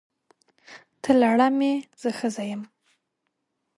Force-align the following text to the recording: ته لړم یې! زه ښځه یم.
ته 1.01 1.11
لړم 1.21 1.57
یې! 1.67 1.73
زه 2.01 2.09
ښځه 2.19 2.43
یم. 2.49 2.61